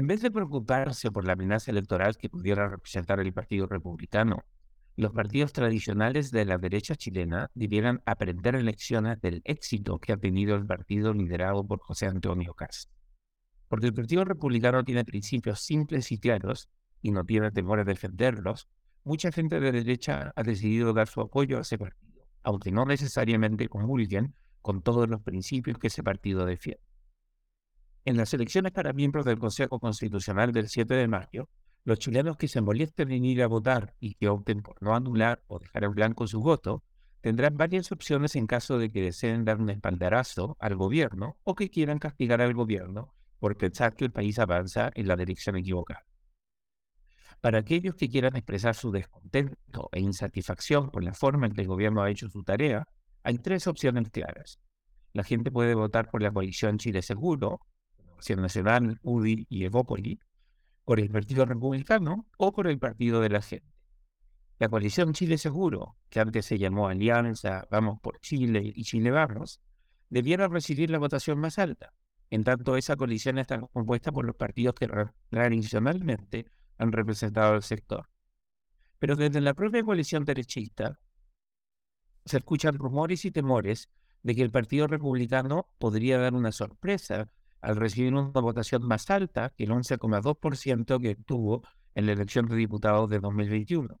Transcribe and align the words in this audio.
En 0.00 0.06
vez 0.06 0.22
de 0.22 0.30
preocuparse 0.30 1.10
por 1.10 1.26
la 1.26 1.34
amenaza 1.34 1.70
electoral 1.70 2.16
que 2.16 2.30
pudiera 2.30 2.66
representar 2.66 3.20
el 3.20 3.34
Partido 3.34 3.66
Republicano, 3.66 4.46
los 4.96 5.12
partidos 5.12 5.52
tradicionales 5.52 6.30
de 6.30 6.46
la 6.46 6.56
derecha 6.56 6.94
chilena 6.94 7.50
debieran 7.54 8.00
aprender 8.06 8.54
lecciones 8.62 9.20
del 9.20 9.42
éxito 9.44 9.98
que 9.98 10.14
ha 10.14 10.16
tenido 10.16 10.56
el 10.56 10.64
partido 10.64 11.12
liderado 11.12 11.66
por 11.66 11.80
José 11.80 12.06
Antonio 12.06 12.54
Cast. 12.54 12.90
Porque 13.68 13.88
el 13.88 13.92
Partido 13.92 14.24
Republicano 14.24 14.84
tiene 14.84 15.04
principios 15.04 15.60
simples 15.60 16.10
y 16.12 16.18
claros 16.18 16.70
y 17.02 17.10
no 17.10 17.26
tiene 17.26 17.50
temor 17.50 17.80
a 17.80 17.84
defenderlos, 17.84 18.68
mucha 19.04 19.30
gente 19.30 19.60
de 19.60 19.70
derecha 19.70 20.32
ha 20.34 20.42
decidido 20.42 20.94
dar 20.94 21.08
su 21.08 21.20
apoyo 21.20 21.58
a 21.58 21.60
ese 21.60 21.76
partido, 21.76 22.24
aunque 22.42 22.72
no 22.72 22.86
necesariamente 22.86 23.68
comulguen 23.68 24.34
con 24.62 24.80
todos 24.80 25.10
los 25.10 25.20
principios 25.20 25.76
que 25.76 25.88
ese 25.88 26.02
partido 26.02 26.46
defiende. 26.46 26.89
En 28.04 28.16
las 28.16 28.32
elecciones 28.32 28.72
para 28.72 28.94
miembros 28.94 29.26
del 29.26 29.38
Consejo 29.38 29.78
Constitucional 29.78 30.52
del 30.52 30.68
7 30.68 30.94
de 30.94 31.06
mayo, 31.06 31.48
los 31.84 31.98
chilenos 31.98 32.38
que 32.38 32.48
se 32.48 32.62
molesten 32.62 33.10
en 33.10 33.24
ir 33.26 33.42
a 33.42 33.46
votar 33.46 33.94
y 34.00 34.14
que 34.14 34.28
opten 34.28 34.62
por 34.62 34.82
no 34.82 34.94
anular 34.94 35.42
o 35.48 35.58
dejar 35.58 35.84
en 35.84 35.92
blanco 35.92 36.26
su 36.26 36.40
voto, 36.40 36.82
tendrán 37.20 37.58
varias 37.58 37.92
opciones 37.92 38.36
en 38.36 38.46
caso 38.46 38.78
de 38.78 38.90
que 38.90 39.02
deseen 39.02 39.44
dar 39.44 39.60
un 39.60 39.68
espaldarazo 39.68 40.56
al 40.60 40.76
gobierno 40.76 41.36
o 41.44 41.54
que 41.54 41.68
quieran 41.68 41.98
castigar 41.98 42.40
al 42.40 42.54
gobierno 42.54 43.14
por 43.38 43.56
pensar 43.58 43.94
que 43.94 44.06
el 44.06 44.12
país 44.12 44.38
avanza 44.38 44.90
en 44.94 45.06
la 45.06 45.16
dirección 45.16 45.56
equivocada. 45.56 46.06
Para 47.42 47.58
aquellos 47.58 47.94
que 47.94 48.08
quieran 48.08 48.36
expresar 48.36 48.74
su 48.74 48.90
descontento 48.90 49.88
e 49.92 50.00
insatisfacción 50.00 50.90
con 50.90 51.04
la 51.04 51.14
forma 51.14 51.46
en 51.46 51.52
que 51.52 51.62
el 51.62 51.68
gobierno 51.68 52.02
ha 52.02 52.10
hecho 52.10 52.28
su 52.28 52.42
tarea, 52.44 52.86
hay 53.22 53.38
tres 53.38 53.66
opciones 53.66 54.10
claras. 54.10 54.58
La 55.12 55.24
gente 55.24 55.50
puede 55.50 55.74
votar 55.74 56.10
por 56.10 56.22
la 56.22 56.30
coalición 56.30 56.78
Chile 56.78 57.02
Seguro, 57.02 57.60
Acción 58.20 58.42
Nacional, 58.42 59.00
UDI 59.02 59.46
y 59.48 59.64
Evópoli, 59.64 60.20
por 60.84 61.00
el 61.00 61.08
Partido 61.08 61.46
Republicano 61.46 62.26
o 62.36 62.52
por 62.52 62.66
el 62.66 62.78
Partido 62.78 63.22
de 63.22 63.30
la 63.30 63.40
Gente. 63.40 63.72
La 64.58 64.68
coalición 64.68 65.14
Chile 65.14 65.38
Seguro, 65.38 65.96
que 66.10 66.20
antes 66.20 66.44
se 66.44 66.58
llamó 66.58 66.88
Alianza 66.88 67.66
Vamos 67.70 67.98
por 68.02 68.20
Chile 68.20 68.72
y 68.74 68.84
Chile 68.84 69.10
Vamos, 69.10 69.62
debiera 70.10 70.48
recibir 70.48 70.90
la 70.90 70.98
votación 70.98 71.38
más 71.38 71.58
alta, 71.58 71.94
en 72.28 72.44
tanto 72.44 72.76
esa 72.76 72.94
coalición 72.94 73.38
está 73.38 73.58
compuesta 73.58 74.12
por 74.12 74.26
los 74.26 74.36
partidos 74.36 74.74
que 74.74 74.86
tradicionalmente 75.30 76.44
han 76.76 76.92
representado 76.92 77.54
al 77.54 77.62
sector. 77.62 78.10
Pero 78.98 79.16
desde 79.16 79.40
la 79.40 79.54
propia 79.54 79.82
coalición 79.82 80.26
derechista 80.26 81.00
se 82.26 82.36
escuchan 82.36 82.76
rumores 82.76 83.24
y 83.24 83.30
temores 83.30 83.88
de 84.22 84.34
que 84.34 84.42
el 84.42 84.50
Partido 84.50 84.86
Republicano 84.88 85.70
podría 85.78 86.18
dar 86.18 86.34
una 86.34 86.52
sorpresa 86.52 87.32
al 87.60 87.76
recibir 87.76 88.14
una 88.14 88.40
votación 88.40 88.86
más 88.86 89.10
alta 89.10 89.52
que 89.56 89.64
el 89.64 89.70
11,2% 89.70 91.00
que 91.00 91.14
tuvo 91.16 91.62
en 91.94 92.06
la 92.06 92.12
elección 92.12 92.46
de 92.46 92.56
diputados 92.56 93.10
de 93.10 93.20
2021. 93.20 94.00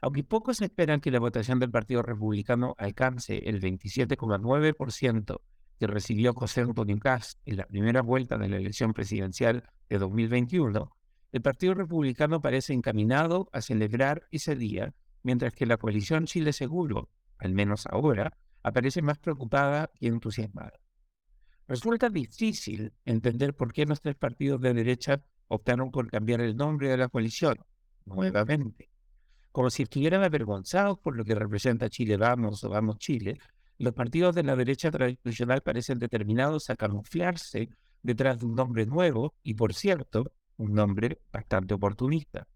Aunque 0.00 0.22
pocos 0.22 0.62
esperan 0.62 1.00
que 1.00 1.10
la 1.10 1.18
votación 1.18 1.58
del 1.58 1.70
Partido 1.70 2.02
Republicano 2.02 2.74
alcance 2.78 3.38
el 3.48 3.60
27,9% 3.60 5.40
que 5.78 5.86
recibió 5.86 6.34
José 6.34 6.62
Antonio 6.62 6.98
Cast 6.98 7.40
en 7.46 7.56
la 7.56 7.66
primera 7.66 8.02
vuelta 8.02 8.36
de 8.36 8.48
la 8.48 8.56
elección 8.56 8.92
presidencial 8.92 9.64
de 9.88 9.98
2021, 9.98 10.92
el 11.32 11.42
Partido 11.42 11.74
Republicano 11.74 12.40
parece 12.40 12.72
encaminado 12.72 13.48
a 13.52 13.60
celebrar 13.60 14.26
ese 14.30 14.56
día, 14.56 14.94
mientras 15.22 15.52
que 15.52 15.66
la 15.66 15.76
coalición 15.76 16.26
Chile 16.26 16.52
Seguro, 16.52 17.10
al 17.38 17.52
menos 17.52 17.86
ahora, 17.86 18.36
aparece 18.62 19.02
más 19.02 19.18
preocupada 19.18 19.90
y 20.00 20.08
entusiasmada. 20.08 20.72
Resulta 21.68 22.08
difícil 22.08 22.94
entender 23.04 23.54
por 23.54 23.74
qué 23.74 23.84
los 23.84 24.00
tres 24.00 24.16
partidos 24.16 24.58
de 24.62 24.72
derecha 24.72 25.20
optaron 25.48 25.90
por 25.90 26.10
cambiar 26.10 26.40
el 26.40 26.56
nombre 26.56 26.88
de 26.88 26.96
la 26.96 27.08
coalición, 27.08 27.58
nuevamente. 28.06 28.88
Como 29.52 29.68
si 29.68 29.82
estuvieran 29.82 30.22
avergonzados 30.22 30.98
por 30.98 31.14
lo 31.14 31.26
que 31.26 31.34
representa 31.34 31.90
Chile 31.90 32.16
Vamos 32.16 32.64
o 32.64 32.70
Vamos 32.70 32.96
Chile, 32.98 33.38
los 33.76 33.92
partidos 33.92 34.34
de 34.34 34.44
la 34.44 34.56
derecha 34.56 34.90
tradicional 34.90 35.60
parecen 35.60 35.98
determinados 35.98 36.70
a 36.70 36.76
camuflarse 36.76 37.68
detrás 38.02 38.38
de 38.38 38.46
un 38.46 38.54
nombre 38.54 38.86
nuevo 38.86 39.34
y, 39.42 39.52
por 39.52 39.74
cierto, 39.74 40.32
un 40.56 40.72
nombre 40.72 41.20
bastante 41.30 41.74
oportunista. 41.74 42.48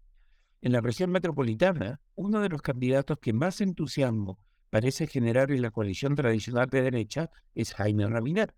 En 0.59 0.71
la 0.71 0.81
región 0.81 1.11
metropolitana, 1.11 2.01
uno 2.15 2.41
de 2.41 2.49
los 2.49 2.63
candidatos 2.63 3.19
que 3.19 3.31
más 3.31 3.61
entusiasmo 3.61 4.39
parece 4.71 5.05
generar 5.05 5.51
en 5.51 5.61
la 5.61 5.69
coalición 5.69 6.15
tradicional 6.15 6.67
de 6.69 6.81
derecha 6.81 7.29
es 7.53 7.75
Jaime 7.75 8.07
Rabinet, 8.07 8.53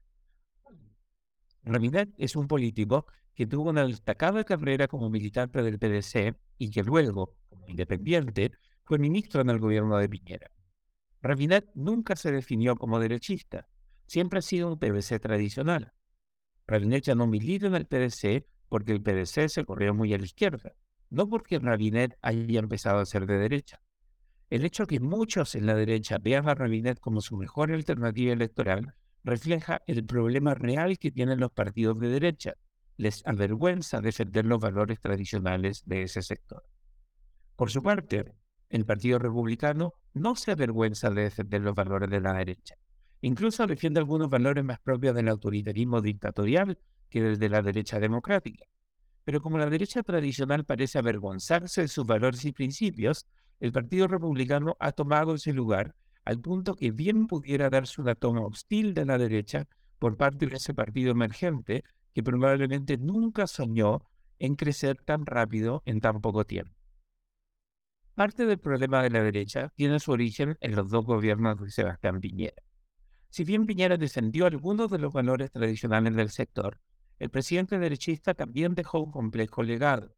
Rabinet 1.66 2.14
es 2.18 2.36
un 2.36 2.48
político 2.48 3.08
que 3.34 3.48
tuvo 3.48 3.72
una 3.72 3.86
destacada 3.86 4.44
carrera 4.44 4.88
como 4.88 5.10
militante 5.10 5.64
del 5.64 5.80
PDC 5.80 6.36
y 6.60 6.70
que 6.70 6.84
luego, 6.84 7.36
como 7.50 7.68
independiente, 7.68 8.52
fue 8.84 9.00
ministro 9.00 9.42
en 9.42 9.50
el 9.50 9.60
gobierno 9.60 9.98
de 9.98 10.08
Piñera. 10.08 10.52
Rabinet 11.22 11.72
nunca 11.74 12.16
se 12.16 12.32
definió 12.32 12.76
como 12.76 13.00
derechista, 13.00 13.68
siempre 14.06 14.40
ha 14.40 14.42
sido 14.44 14.72
un 14.72 14.78
PDC 14.78 15.20
tradicional. 15.20 15.92
Rabinet 16.68 17.04
ya 17.04 17.16
no 17.16 17.26
milita 17.26 17.66
en 17.66 17.76
el 17.76 17.88
PDC 17.88 18.46
porque 18.70 18.92
el 18.92 19.02
PDC 19.02 19.50
se 19.50 19.66
corrió 19.66 19.94
muy 19.96 20.14
a 20.14 20.20
la 20.20 20.26
izquierda, 20.26 20.76
no 21.10 21.28
porque 21.28 21.58
Rabinet 21.58 22.16
haya 22.22 22.60
empezado 22.60 23.00
a 23.00 23.06
ser 23.06 23.26
de 23.26 23.40
derecha. 23.40 23.82
El 24.52 24.66
hecho 24.66 24.84
de 24.84 24.88
que 24.88 25.00
muchos 25.00 25.56
en 25.56 25.66
la 25.66 25.74
derecha 25.74 26.20
vean 26.20 26.48
a 26.48 26.54
Rabinet 26.54 27.00
como 27.00 27.22
su 27.22 27.38
mejor 27.38 27.72
alternativa 27.72 28.34
electoral 28.34 28.94
refleja 29.26 29.82
el 29.88 30.06
problema 30.06 30.54
real 30.54 31.00
que 31.00 31.12
tienen 31.12 31.40
los 31.40 31.52
partidos 31.52 32.00
de 32.00 32.10
derecha. 32.10 32.54
Les 32.96 33.26
avergüenza 33.26 34.00
defender 34.00 34.46
los 34.46 34.60
valores 34.60 35.00
tradicionales 35.02 35.84
de 35.86 36.04
ese 36.04 36.22
sector. 36.22 36.64
Por 37.56 37.72
su 37.72 37.82
parte, 37.82 38.34
el 38.70 38.86
Partido 38.86 39.18
Republicano 39.18 39.94
no 40.14 40.36
se 40.36 40.52
avergüenza 40.52 41.10
de 41.10 41.24
defender 41.24 41.62
los 41.62 41.74
valores 41.74 42.10
de 42.10 42.22
la 42.22 42.34
derecha. 42.34 42.76
Incluso 43.22 43.66
defiende 43.66 44.00
algunos 44.00 44.30
valores 44.30 44.64
más 44.64 44.80
propios 44.80 45.16
del 45.16 45.28
autoritarismo 45.28 46.02
dictatorial 46.02 46.78
que 47.10 47.24
desde 47.24 47.50
la 47.50 47.64
derecha 47.64 48.00
democrática. 48.00 48.66
Pero 49.24 49.42
como 49.42 49.58
la 49.58 49.70
derecha 49.70 50.04
tradicional 50.04 50.66
parece 50.66 51.00
avergonzarse 51.00 51.82
de 51.82 51.88
sus 51.88 52.06
valores 52.06 52.46
y 52.46 52.52
principios, 52.52 53.26
el 53.60 53.72
Partido 53.72 54.08
Republicano 54.08 54.78
ha 54.80 54.92
tomado 54.92 55.34
ese 55.34 55.52
lugar 55.52 55.96
al 56.26 56.40
punto 56.42 56.76
que 56.76 56.92
bien 56.92 57.28
pudiera 57.28 57.70
darse 57.70 58.02
una 58.02 58.16
toma 58.16 58.42
hostil 58.42 58.94
de 58.94 59.06
la 59.06 59.18
derecha 59.18 59.68
por 60.00 60.18
parte 60.18 60.48
de 60.48 60.56
ese 60.56 60.74
partido 60.74 61.12
emergente 61.12 61.84
que 62.14 62.24
probablemente 62.24 62.98
nunca 62.98 63.48
soñó 63.48 64.02
en 64.40 64.56
crecer 64.56 64.98
tan 64.98 65.26
rápido 65.26 65.84
en 65.86 66.02
tan 66.02 66.22
poco 66.22 66.46
tiempo. 66.46 66.74
Parte 68.16 68.46
del 68.46 68.60
problema 68.60 69.04
de 69.04 69.10
la 69.10 69.22
derecha 69.22 69.72
tiene 69.76 70.00
su 70.00 70.12
origen 70.12 70.58
en 70.62 70.76
los 70.76 70.90
dos 70.90 71.06
gobiernos 71.06 71.60
de 71.62 71.70
Sebastián 71.70 72.20
Piñera. 72.22 72.64
Si 73.30 73.44
bien 73.44 73.66
Piñera 73.66 73.98
defendió 73.98 74.46
algunos 74.46 74.90
de 74.90 75.00
los 75.00 75.14
valores 75.14 75.52
tradicionales 75.52 76.16
del 76.16 76.30
sector, 76.30 76.80
el 77.20 77.30
presidente 77.30 77.78
derechista 77.78 78.34
también 78.34 78.74
dejó 78.74 79.00
un 79.00 79.12
complejo 79.12 79.64
legado. 79.64 80.16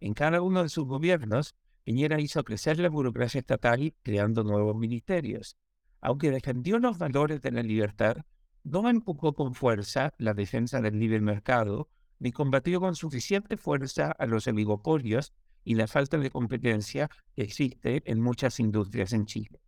En 0.00 0.14
cada 0.14 0.42
uno 0.42 0.62
de 0.62 0.68
sus 0.68 0.86
gobiernos, 0.86 1.54
Piñera 1.86 2.20
hizo 2.20 2.42
crecer 2.42 2.80
la 2.80 2.88
burocracia 2.88 3.38
estatal 3.38 3.94
creando 4.02 4.42
nuevos 4.42 4.74
ministerios. 4.74 5.56
Aunque 6.00 6.32
defendió 6.32 6.80
los 6.80 6.98
valores 6.98 7.40
de 7.42 7.52
la 7.52 7.62
libertad, 7.62 8.16
no 8.64 8.88
empujó 8.90 9.34
con 9.34 9.54
fuerza 9.54 10.12
la 10.18 10.34
defensa 10.34 10.80
del 10.80 10.98
libre 10.98 11.20
mercado, 11.20 11.88
ni 12.18 12.32
combatió 12.32 12.80
con 12.80 12.96
suficiente 12.96 13.56
fuerza 13.56 14.10
a 14.10 14.26
los 14.26 14.48
oligopolios 14.48 15.32
y 15.62 15.76
la 15.76 15.86
falta 15.86 16.18
de 16.18 16.28
competencia 16.28 17.08
que 17.36 17.42
existe 17.42 18.02
en 18.04 18.20
muchas 18.20 18.58
industrias 18.58 19.12
en 19.12 19.26
Chile. 19.26 19.60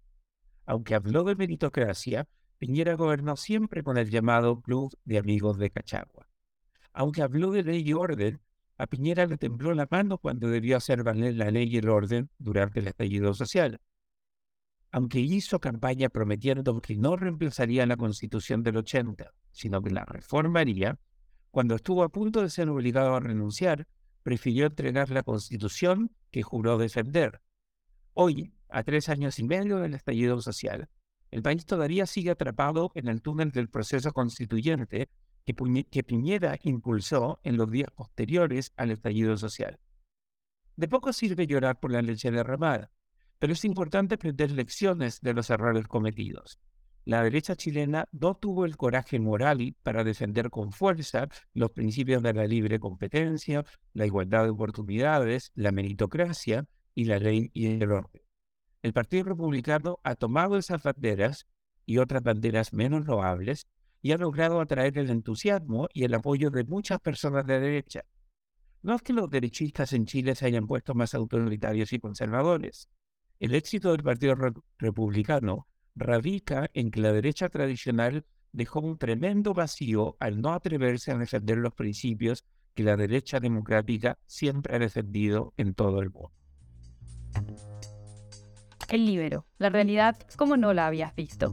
Aunque 0.67 0.97
habló 0.97 1.23
de 1.23 1.37
meritocracia, 1.37 2.27
Piñera 2.59 2.95
gobernó 2.95 3.37
siempre 3.37 3.85
con 3.85 3.97
el 3.97 4.11
llamado 4.11 4.61
Club 4.61 4.93
de 5.05 5.19
Amigos 5.19 5.56
de 5.56 5.71
Cachagua. 5.71 6.29
Aunque 6.93 7.23
habló 7.23 7.53
de 7.53 7.62
ley 7.62 7.85
y 7.87 7.93
orden, 7.93 8.41
a 8.78 8.87
Piñera 8.87 9.27
le 9.27 9.37
tembló 9.37 9.75
la 9.75 9.88
mano 9.91 10.19
cuando 10.19 10.49
debió 10.49 10.76
hacer 10.76 11.02
valer 11.02 11.35
la 11.35 11.50
ley 11.50 11.69
y 11.69 11.79
el 11.79 11.88
orden 11.88 12.31
durante 12.38 12.79
el 12.79 12.87
estallido 12.87 13.35
social. 13.35 13.81
Aunque 14.93 15.19
hizo 15.19 15.61
campaña 15.61 16.08
prometiendo 16.08 16.81
que 16.81 16.97
no 16.97 17.17
reemplazaría 17.17 17.85
la 17.87 17.97
constitución 17.97 18.62
del 18.62 18.79
80, 18.79 19.35
sino 19.50 19.82
que 19.82 19.91
la 19.91 20.05
reformaría, 20.05 20.97
cuando 21.50 21.75
estuvo 21.75 22.05
a 22.05 22.08
punto 22.08 22.41
de 22.41 22.50
ser 22.50 22.69
obligado 22.69 23.17
a 23.17 23.20
renunciar, 23.20 23.88
prefirió 24.23 24.67
entregar 24.67 25.11
la 25.11 25.25
constitución 25.25 26.12
que 26.31 26.43
juró 26.43 26.79
defender. 26.79 27.43
Hoy, 28.14 28.52
a 28.69 28.85
tres 28.85 29.08
años 29.08 29.38
y 29.41 29.44
medio 29.44 29.79
del 29.79 29.94
estallido 29.94 30.41
social, 30.41 30.88
el 31.31 31.43
país 31.43 31.67
todavía 31.67 32.06
sigue 32.06 32.31
atrapado 32.31 32.93
en 32.94 33.08
el 33.08 33.23
túnel 33.23 33.50
del 33.50 33.69
proceso 33.69 34.12
constituyente 34.12 35.11
que, 35.55 36.03
Piñera 36.03 36.59
impulsó 36.62 37.41
en 37.43 37.56
los 37.56 37.71
días 37.71 37.91
posteriores 37.91 38.73
al 38.77 38.91
estallido 38.91 39.37
social. 39.37 39.79
De 40.77 40.89
poco 40.89 41.12
sirve 41.12 41.47
llorar 41.47 41.81
por 41.81 41.91
la 41.91 42.03
leche 42.03 42.31
derramada, 42.31 42.91
pero 43.39 43.53
es 43.53 43.65
importante 43.65 44.17
aprender 44.17 44.50
lecciones 44.50 45.21
de 45.21 45.35
los 45.35 45.50
errores 45.50 45.87
cometidos. 45.87 46.59
la 47.05 47.23
derecha 47.23 47.56
chilena 47.56 48.06
no 48.12 48.35
tuvo 48.35 48.67
el 48.67 48.77
coraje 48.77 49.19
moral 49.19 49.75
para 49.83 50.05
defender 50.05 50.50
con 50.50 50.73
fuerza 50.73 51.29
los 51.55 51.71
principios 51.71 52.23
de 52.23 52.35
la 52.35 52.47
libre 52.47 52.79
competencia, 52.79 53.65
la 53.95 54.05
igualdad 54.05 54.45
de 54.45 54.50
oportunidades, 54.50 55.50
la 55.55 55.73
meritocracia 55.73 56.67
y 56.95 57.05
la 57.05 57.19
ley 57.19 57.50
y 57.55 57.81
el 57.81 57.91
orden. 57.91 58.23
El 58.83 58.93
Partido 58.93 59.25
Republicano 59.25 59.99
ha 60.05 60.17
tomado 60.17 60.59
esas 60.59 60.83
banderas 60.83 61.47
y 61.87 61.97
otras 61.97 62.23
banderas 62.23 62.75
menos 62.75 63.06
loables 63.06 63.67
y 64.03 64.12
ha 64.12 64.19
logrado 64.19 64.61
atraer 64.61 64.99
el 64.99 65.11
entusiasmo 65.11 65.89
y 65.93 66.05
el 66.05 66.15
apoyo 66.15 66.50
de 66.50 66.65
muchas 66.65 67.00
personas 67.00 67.47
de 67.47 67.61
derecha. 67.61 68.05
No 68.83 68.95
es 68.95 69.03
que 69.03 69.12
los 69.12 69.29
derechistas 69.29 69.93
en 69.93 70.06
Chile 70.06 70.35
se 70.35 70.47
hayan 70.47 70.67
puesto 70.67 70.95
más 70.95 71.15
autoritarios 71.15 71.93
y 71.93 71.99
conservadores. 71.99 72.89
El 73.41 73.55
éxito 73.55 73.93
del 73.93 74.03
Partido 74.03 74.37
Republicano 74.79 75.67
radica 75.95 76.71
en 76.75 76.91
que 76.91 77.00
la 77.00 77.12
derecha 77.12 77.49
tradicional 77.49 78.25
dejó 78.53 78.81
un 78.81 78.99
tremendo 78.99 79.53
vacío 79.53 80.17
al 80.21 80.41
no 80.41 80.53
atreverse 80.53 81.12
a 81.12 81.19
defender 81.19 81.59
los 81.59 81.75
principios 81.75 82.45
que 82.75 82.85
la 82.85 82.97
derecha 82.97 83.41
democrática 83.41 84.19
siempre 84.27 84.77
ha 84.77 84.79
defendido 84.79 85.53
en 85.56 85.75
todo 85.75 86.00
el 86.00 86.11
mundo. 86.11 86.33
El 88.89 89.05
libero, 89.05 89.47
la 89.59 89.69
realidad 89.69 90.17
como 90.37 90.56
no 90.56 90.73
la 90.73 90.87
habías 90.87 91.15
visto. 91.15 91.53